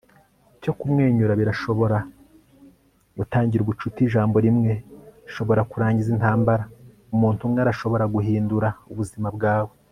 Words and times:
iyo 0.61 0.73
kumwenyura 0.79 1.33
birashobora 1.41 1.97
gutangira 3.17 3.61
ubucuti. 3.63 3.99
ijambo 4.07 4.35
rimwe 4.45 4.71
rishobora 5.25 5.61
kurangiza 5.71 6.09
intambara. 6.15 6.63
umuntu 7.13 7.39
umwe 7.47 7.59
arashobora 7.61 8.05
guhindura 8.15 8.69
ubuzima 8.91 9.29
bwawe 9.37 9.73